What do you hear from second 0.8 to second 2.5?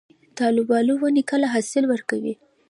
ونې کله حاصل ورکوي؟